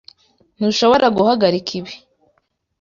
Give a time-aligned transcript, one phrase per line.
[0.57, 1.93] Ntushobora guhagarika ibi.